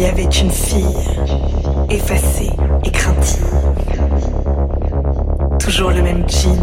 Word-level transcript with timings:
Il 0.00 0.04
y 0.04 0.08
avait 0.08 0.22
une 0.22 0.50
fille, 0.50 0.96
effacée 1.90 2.50
et 2.84 2.90
craintive. 2.90 3.44
Toujours 5.58 5.90
le 5.90 6.00
même 6.00 6.24
jean, 6.26 6.56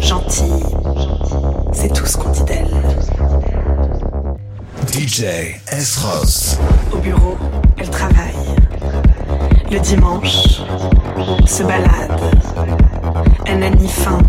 gentille. 0.00 0.64
C'est 1.74 1.92
tout 1.92 2.06
ce 2.06 2.16
qu'on 2.16 2.30
dit 2.30 2.42
d'elle. 2.44 2.70
DJ 4.90 5.24
S. 5.72 5.98
Ross. 5.98 6.58
Au 6.90 6.96
bureau, 6.96 7.36
elle 7.76 7.90
travaille. 7.90 8.32
Le 9.70 9.78
dimanche, 9.80 10.62
se 11.44 11.62
balade. 11.64 12.18
Elle 13.44 13.58
n'a 13.58 13.68
ni 13.68 13.88
faim, 13.88 14.20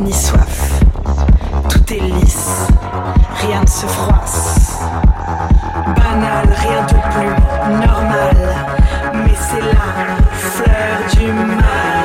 ni 0.00 0.12
soif. 0.12 0.82
Tout 1.68 1.94
est 1.94 2.00
lisse, 2.00 2.66
rien 3.46 3.60
ne 3.60 3.68
se 3.68 3.86
froisse 3.86 4.80
rien 6.26 6.82
de 6.82 6.98
plus 7.12 7.86
normal. 7.86 8.36
Mais 9.14 9.34
c'est 9.34 9.60
la 9.60 10.26
fleur 10.32 10.98
du 11.12 11.32
mal. 11.32 11.97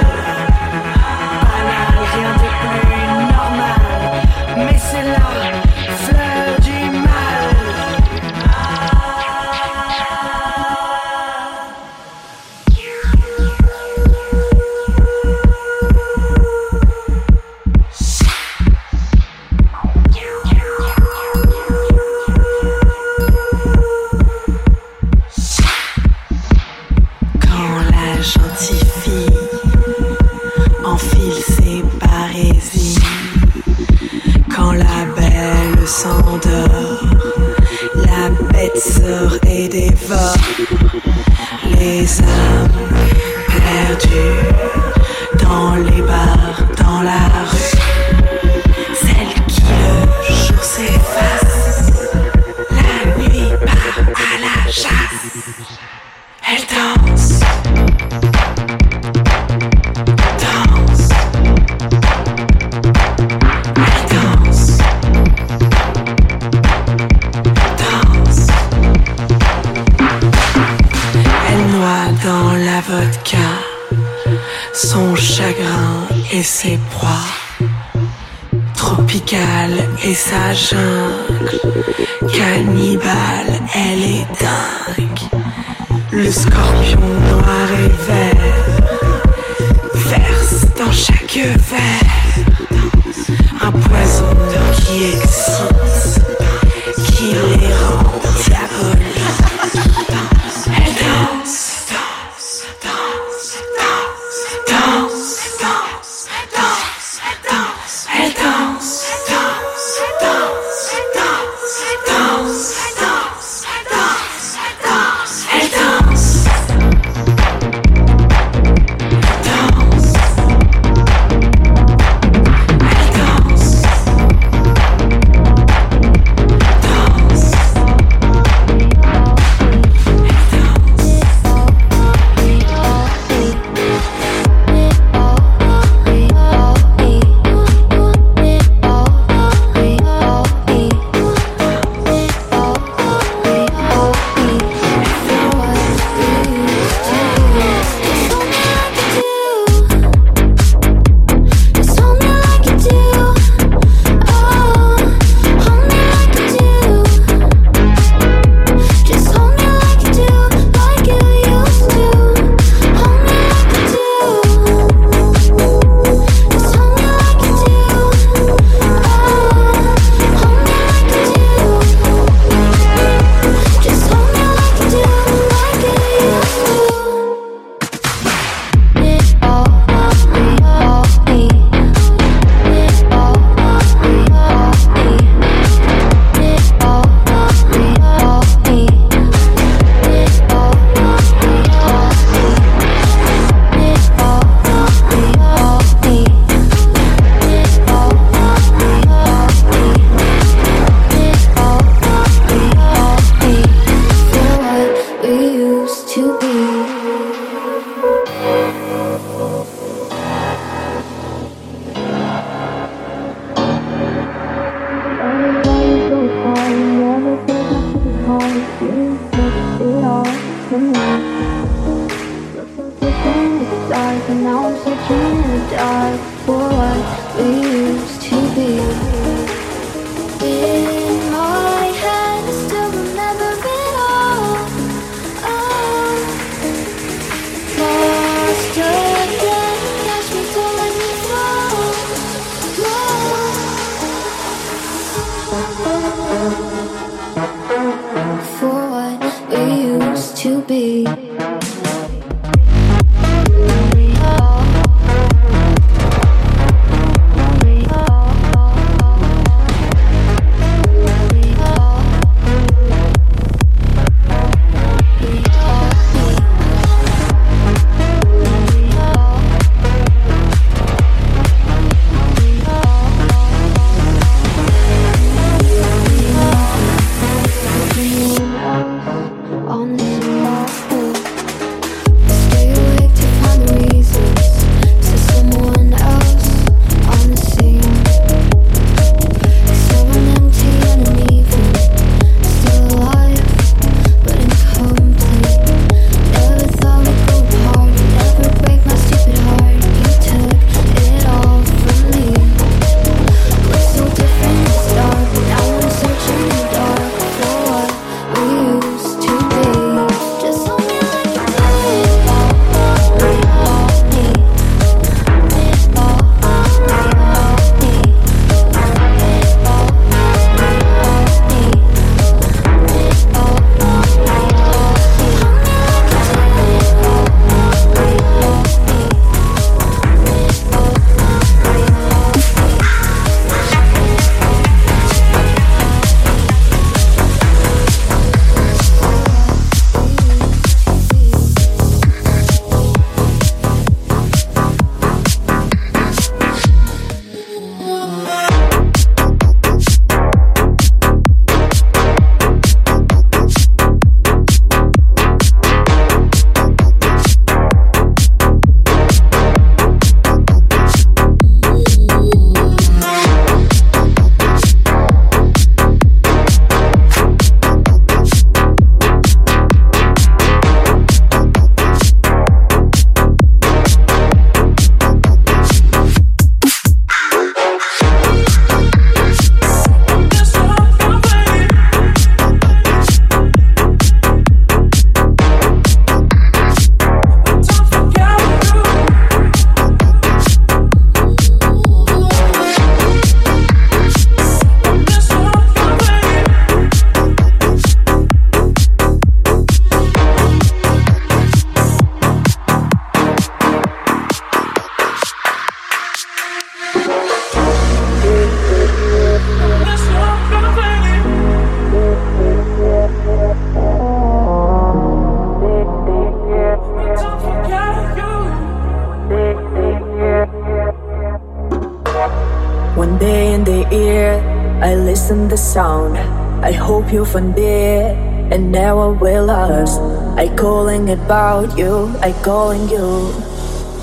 I 430.37 430.47
calling 430.55 431.09
about 431.09 431.77
you, 431.77 432.15
I 432.21 432.31
calling 432.43 432.89
you. 432.89 433.31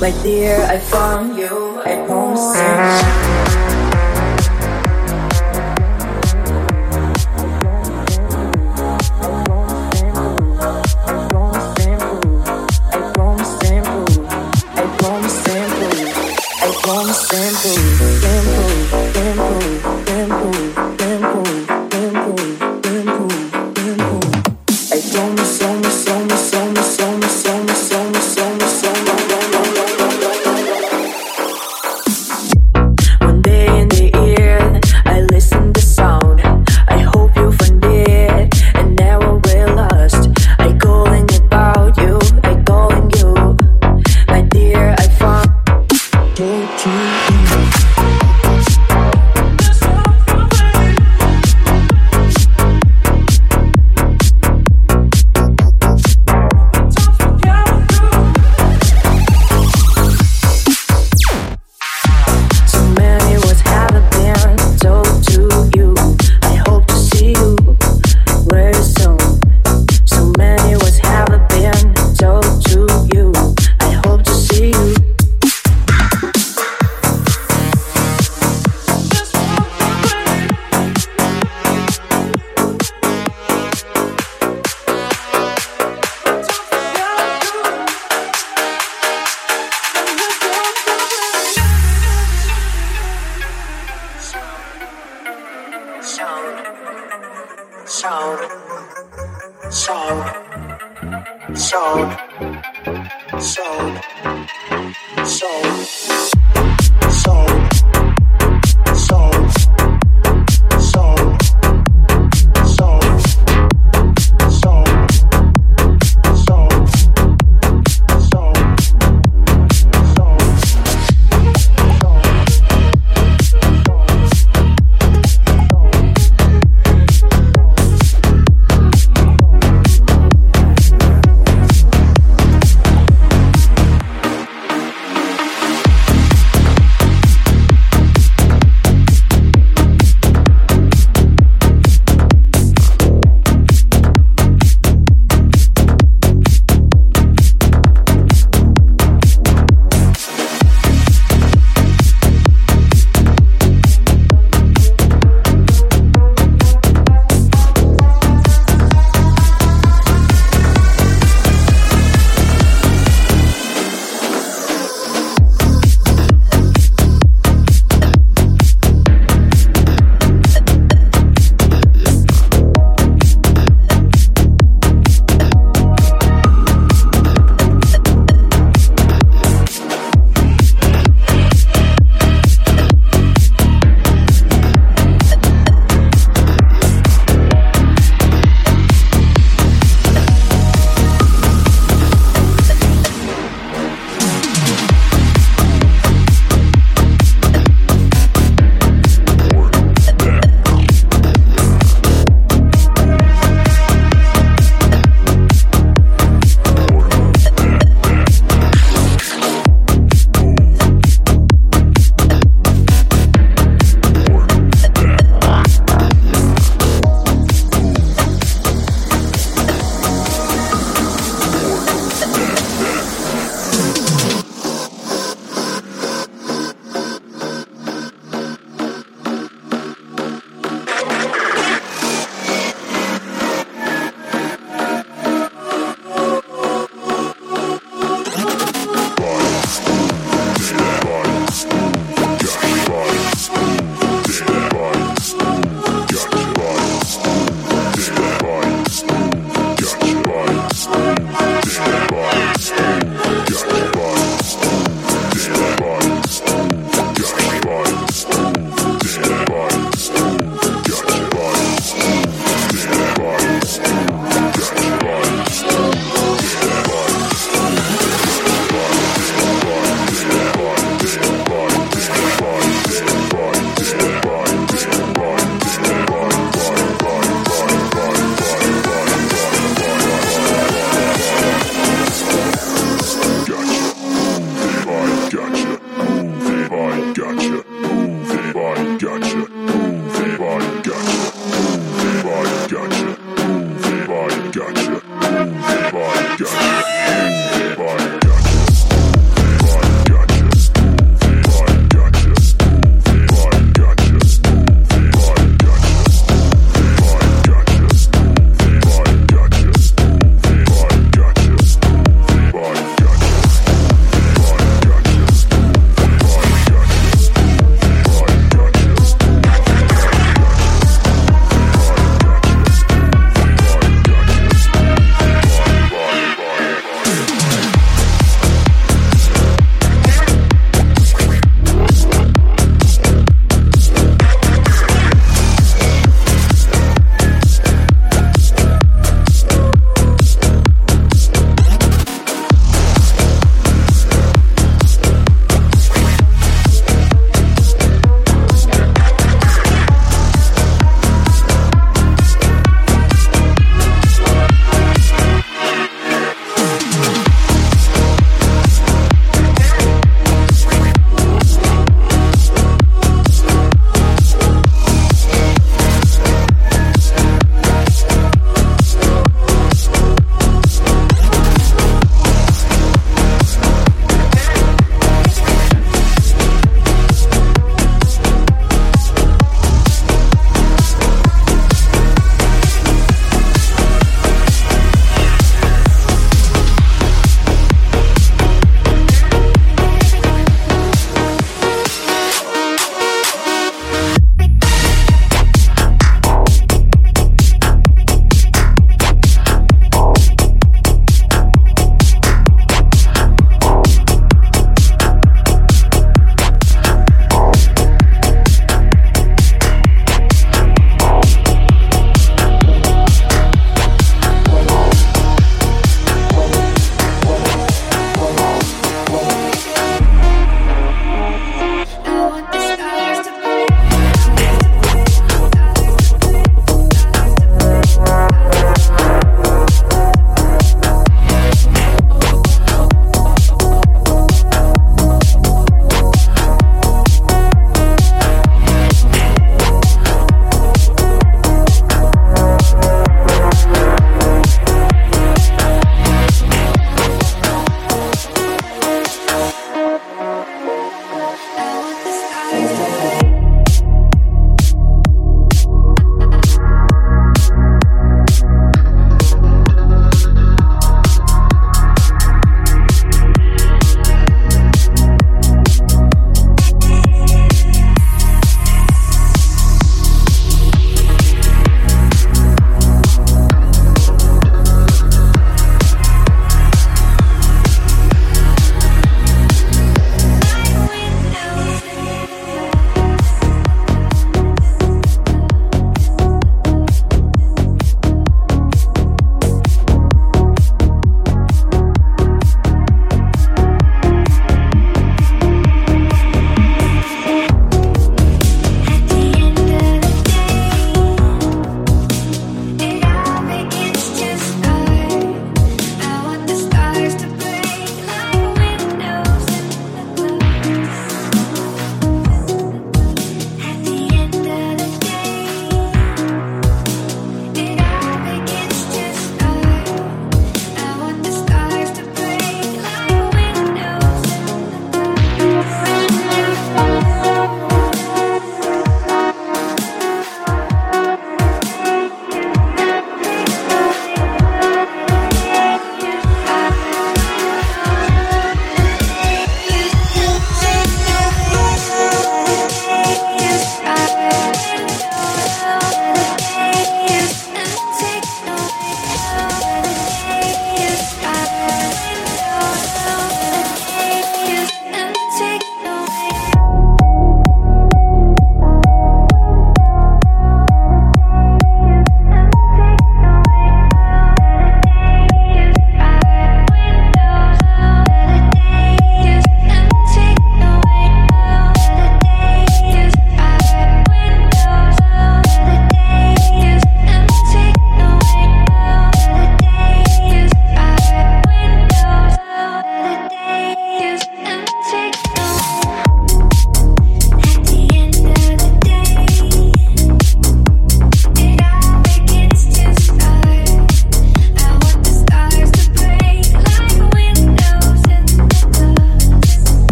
My 0.00 0.12
dear, 0.22 0.62
I 0.64 0.78
found 0.78 1.36
you, 1.36 1.82
I 1.84 2.06
won't 2.06 2.38
sing. 2.38 3.57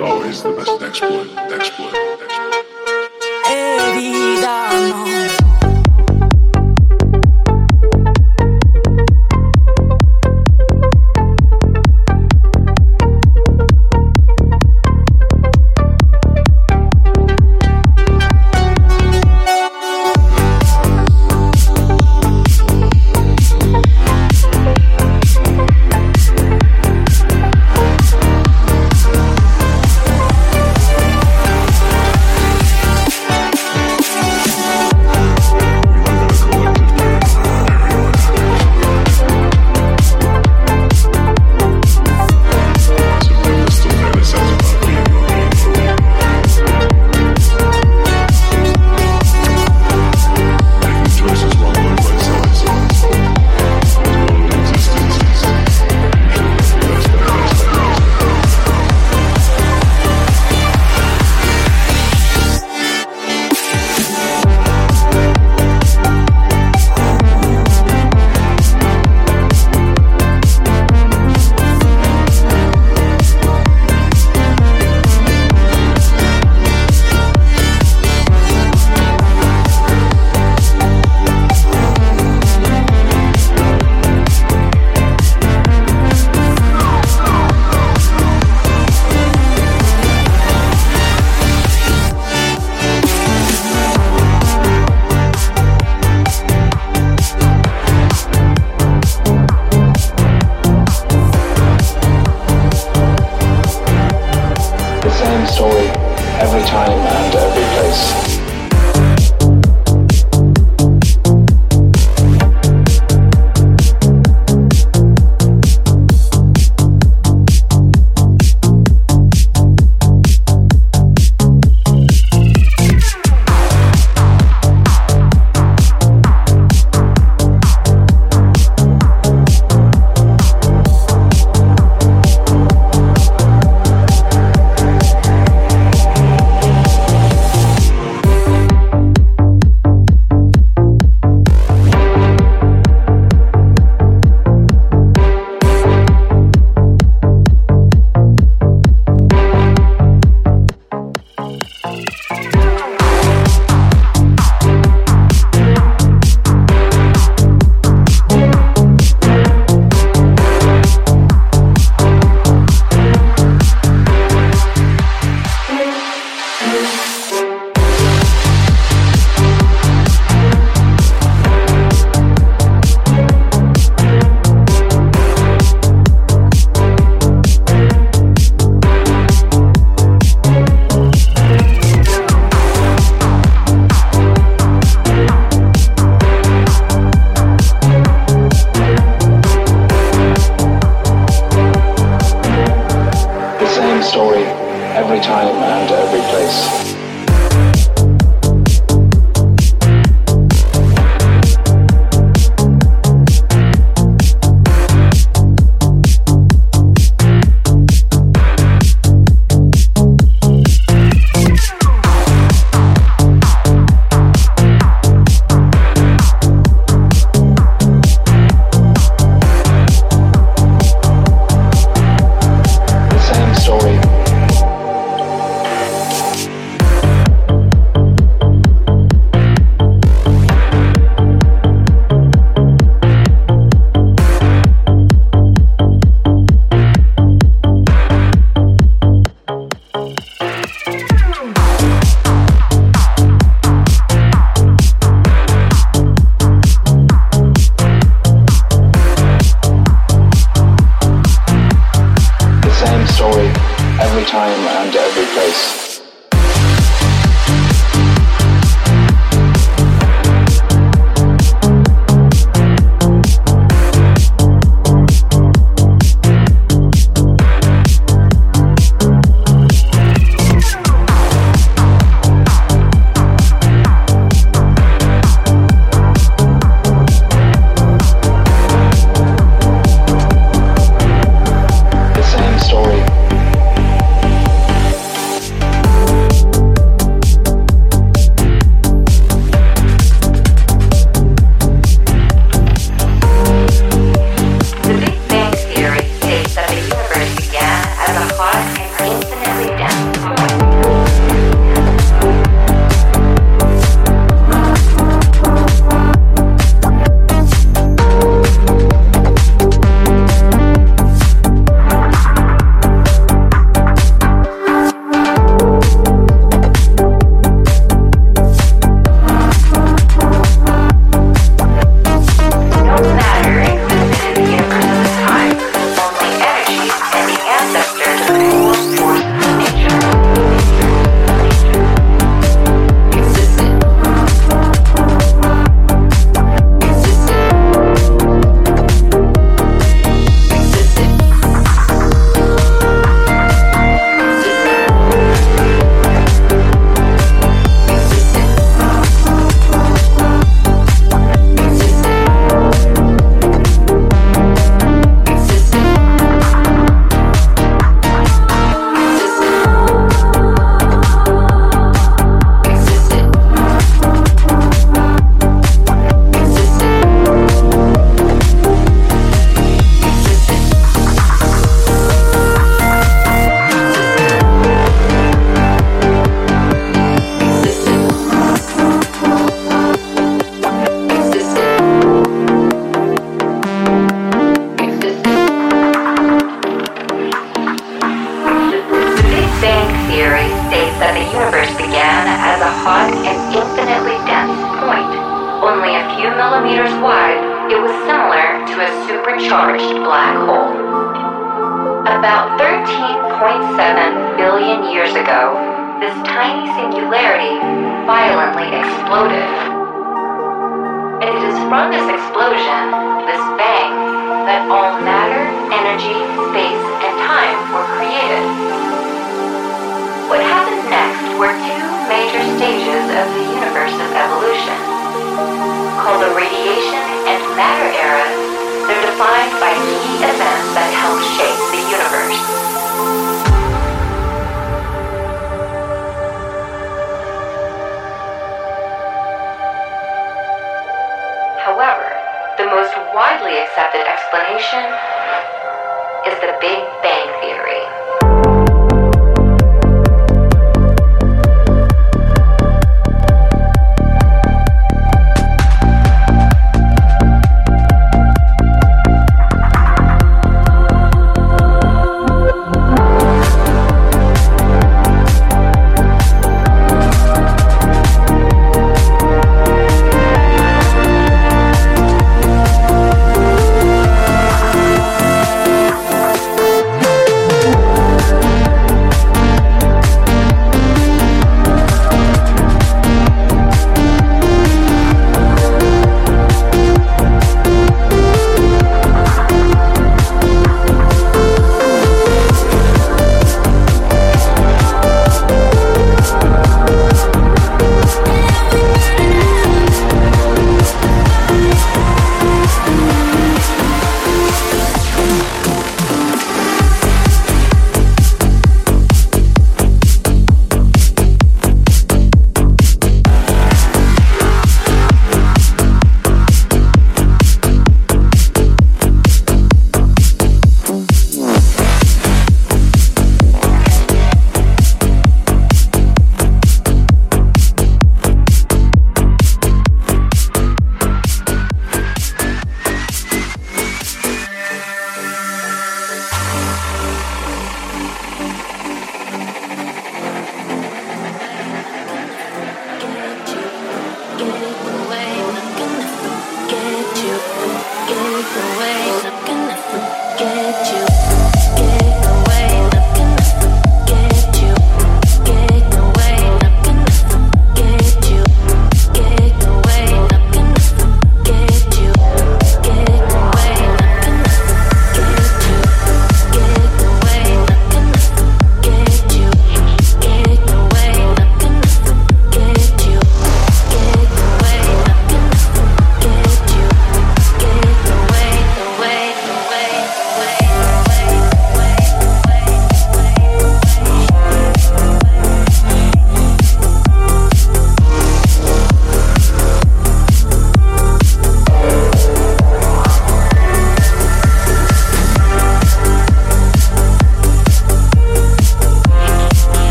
always 0.00 0.42
the 0.42 0.52
best 0.52 0.82
exploit, 0.82 1.28
exploit. 1.52 2.17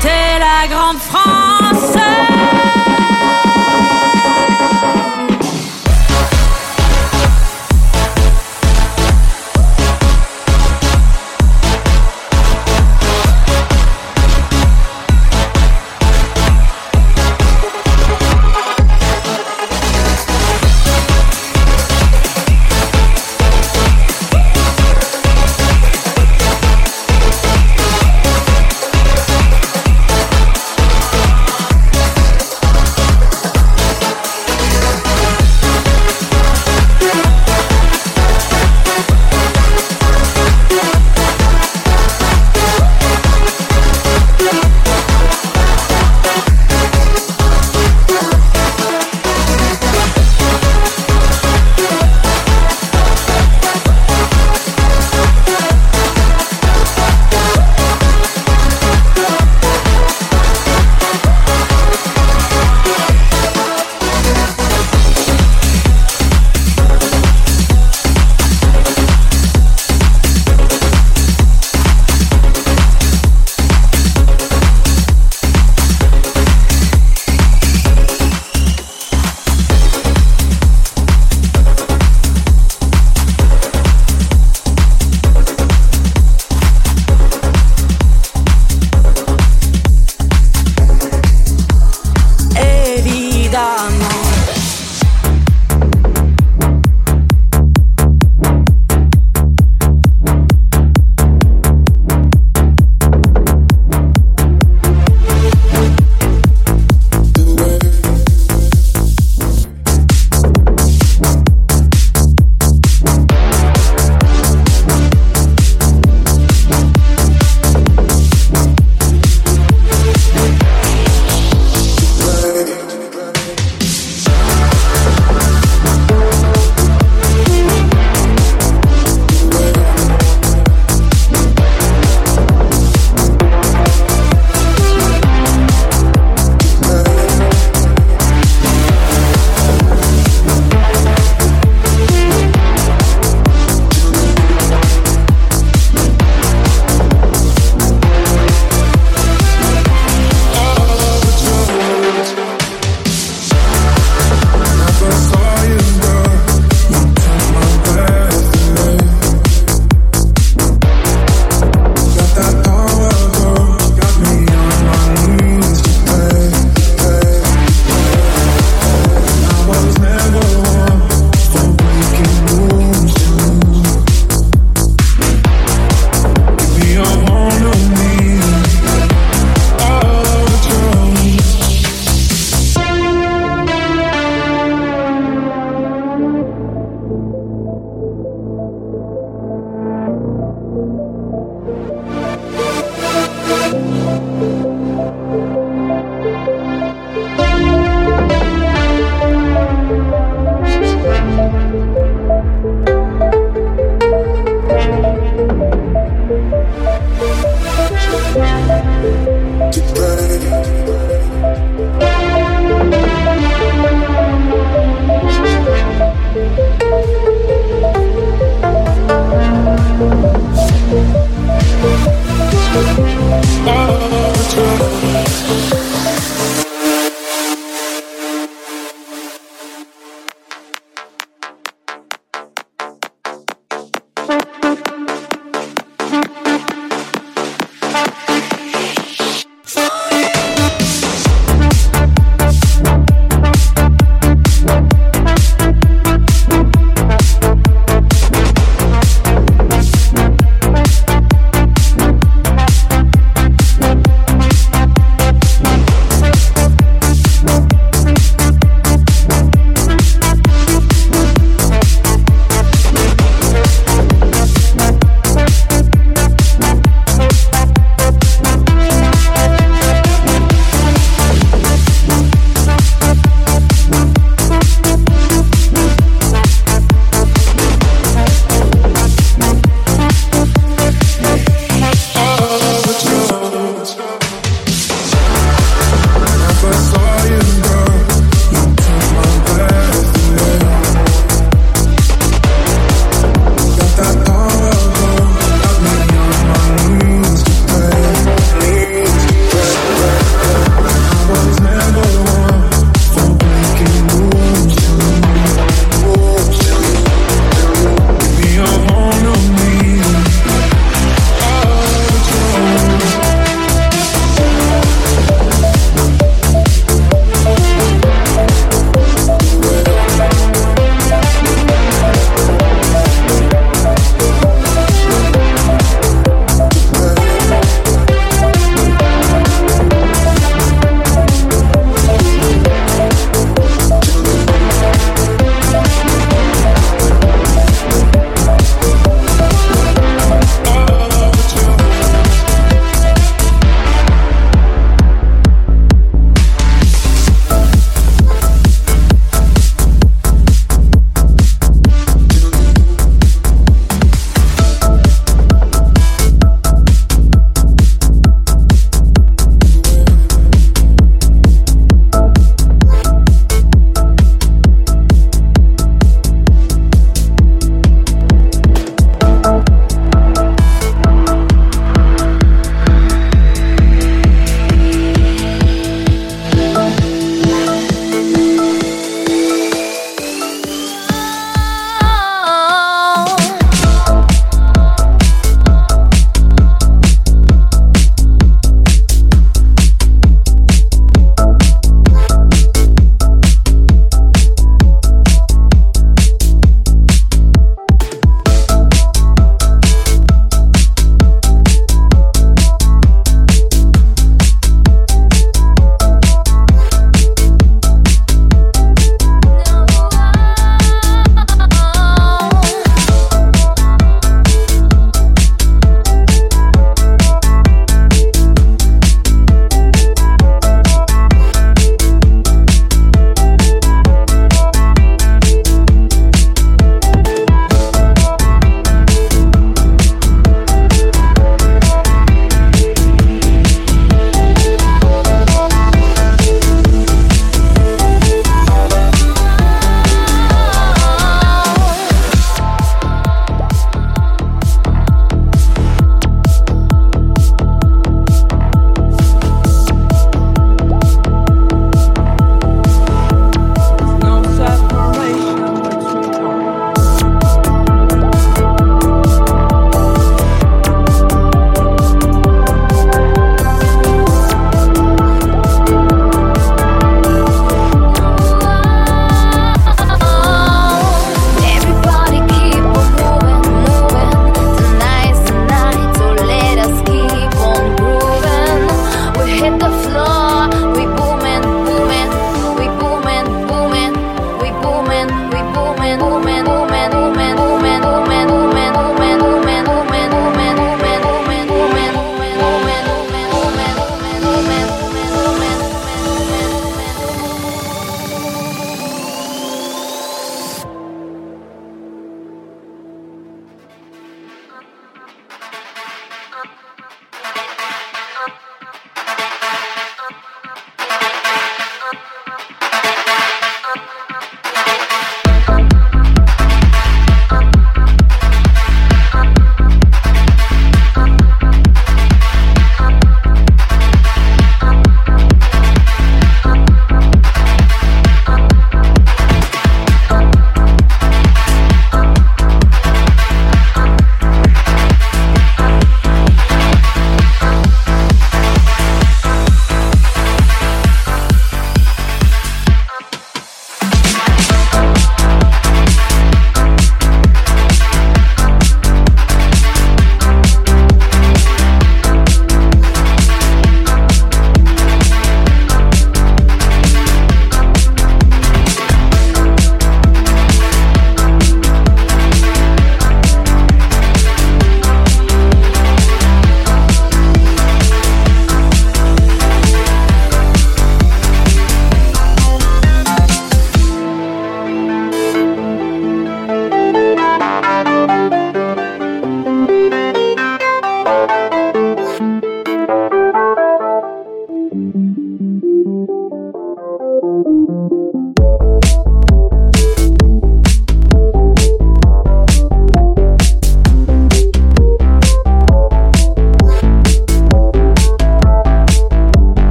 Chanter 0.00 0.38
la 0.38 0.68
grande 0.68 0.98
France. 0.98 1.39